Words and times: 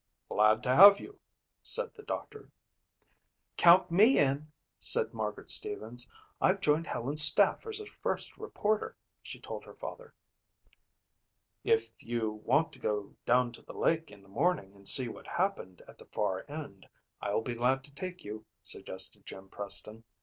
"Glad 0.29 0.63
to 0.63 0.73
have 0.75 0.99
you," 0.99 1.19
said 1.61 1.93
the 1.93 2.01
doctor. 2.01 2.49
"Count 3.55 3.91
me 3.91 4.17
in," 4.17 4.51
said 4.79 5.13
Margaret 5.13 5.51
Stevens. 5.51 6.09
"I've 6.41 6.59
joined 6.59 6.87
Helen's 6.87 7.21
staff 7.21 7.67
as 7.67 7.77
her 7.77 7.85
first 7.85 8.35
reporter," 8.35 8.97
she 9.21 9.39
told 9.39 9.63
her 9.65 9.75
father. 9.75 10.15
"If 11.63 11.91
you 11.99 12.31
want 12.43 12.73
to 12.73 12.79
go 12.79 13.15
down 13.27 13.51
the 13.51 13.73
lake 13.77 14.09
in 14.09 14.23
the 14.23 14.27
morning 14.27 14.73
and 14.75 14.87
see 14.87 15.07
what 15.07 15.27
happened 15.27 15.83
at 15.87 15.99
the 15.99 16.05
far 16.07 16.45
end 16.49 16.87
I'll 17.21 17.43
be 17.43 17.53
glad 17.53 17.83
to 17.83 17.93
take 17.93 18.23
you," 18.23 18.43
suggested 18.63 19.23
Jim 19.27 19.49
Preston. 19.49 20.03